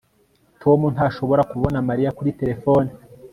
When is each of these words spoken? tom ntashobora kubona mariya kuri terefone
tom 0.61 0.79
ntashobora 0.93 1.41
kubona 1.51 1.77
mariya 1.89 2.15
kuri 2.17 2.31
terefone 2.39 2.89